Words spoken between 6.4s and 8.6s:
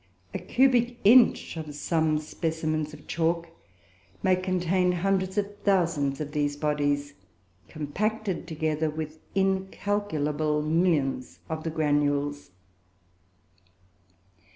bodies, compacted